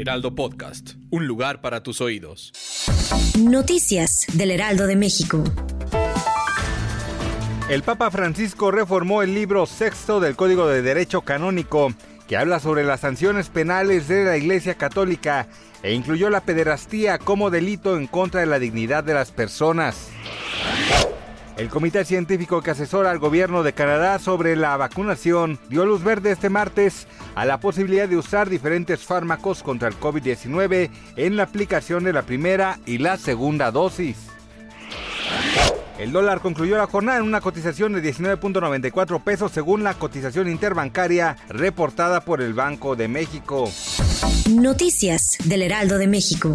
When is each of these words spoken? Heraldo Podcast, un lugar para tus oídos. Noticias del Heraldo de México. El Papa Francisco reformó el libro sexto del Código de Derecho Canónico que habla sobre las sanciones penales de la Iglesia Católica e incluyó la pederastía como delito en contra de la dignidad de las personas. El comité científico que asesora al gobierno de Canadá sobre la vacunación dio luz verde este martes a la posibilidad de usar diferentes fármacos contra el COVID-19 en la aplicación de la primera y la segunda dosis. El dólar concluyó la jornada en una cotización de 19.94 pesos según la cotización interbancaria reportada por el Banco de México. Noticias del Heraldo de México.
Heraldo 0.00 0.34
Podcast, 0.34 0.92
un 1.10 1.26
lugar 1.26 1.60
para 1.60 1.82
tus 1.82 2.00
oídos. 2.00 2.52
Noticias 3.38 4.24
del 4.32 4.50
Heraldo 4.50 4.86
de 4.86 4.96
México. 4.96 5.44
El 7.68 7.82
Papa 7.82 8.10
Francisco 8.10 8.70
reformó 8.70 9.22
el 9.22 9.34
libro 9.34 9.66
sexto 9.66 10.18
del 10.18 10.36
Código 10.36 10.66
de 10.68 10.80
Derecho 10.80 11.20
Canónico 11.20 11.92
que 12.26 12.38
habla 12.38 12.60
sobre 12.60 12.82
las 12.82 13.00
sanciones 13.00 13.50
penales 13.50 14.08
de 14.08 14.24
la 14.24 14.38
Iglesia 14.38 14.76
Católica 14.76 15.48
e 15.82 15.92
incluyó 15.92 16.30
la 16.30 16.40
pederastía 16.40 17.18
como 17.18 17.50
delito 17.50 17.98
en 17.98 18.06
contra 18.06 18.40
de 18.40 18.46
la 18.46 18.58
dignidad 18.58 19.04
de 19.04 19.12
las 19.12 19.32
personas. 19.32 20.08
El 21.60 21.68
comité 21.68 22.06
científico 22.06 22.62
que 22.62 22.70
asesora 22.70 23.10
al 23.10 23.18
gobierno 23.18 23.62
de 23.62 23.74
Canadá 23.74 24.18
sobre 24.18 24.56
la 24.56 24.78
vacunación 24.78 25.58
dio 25.68 25.84
luz 25.84 26.02
verde 26.02 26.30
este 26.30 26.48
martes 26.48 27.06
a 27.34 27.44
la 27.44 27.60
posibilidad 27.60 28.08
de 28.08 28.16
usar 28.16 28.48
diferentes 28.48 29.04
fármacos 29.04 29.62
contra 29.62 29.86
el 29.86 30.00
COVID-19 30.00 30.88
en 31.16 31.36
la 31.36 31.42
aplicación 31.42 32.02
de 32.02 32.14
la 32.14 32.22
primera 32.22 32.78
y 32.86 32.96
la 32.96 33.18
segunda 33.18 33.70
dosis. 33.70 34.16
El 35.98 36.12
dólar 36.12 36.40
concluyó 36.40 36.78
la 36.78 36.86
jornada 36.86 37.18
en 37.18 37.24
una 37.24 37.42
cotización 37.42 37.92
de 37.92 38.02
19.94 38.02 39.22
pesos 39.22 39.52
según 39.52 39.84
la 39.84 39.92
cotización 39.92 40.48
interbancaria 40.48 41.36
reportada 41.50 42.22
por 42.22 42.40
el 42.40 42.54
Banco 42.54 42.96
de 42.96 43.06
México. 43.08 43.70
Noticias 44.48 45.36
del 45.44 45.60
Heraldo 45.60 45.98
de 45.98 46.06
México. 46.06 46.54